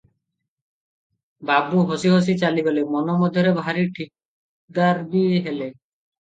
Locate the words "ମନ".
2.95-3.19